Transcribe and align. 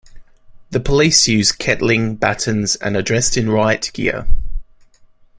The 0.71 0.79
police 0.79 1.27
use 1.27 1.51
kettling, 1.51 2.15
batons 2.15 2.75
and 2.75 2.95
are 2.95 3.03
dressed 3.03 3.37
in 3.37 3.51
riot 3.51 3.91
gear. 3.93 4.25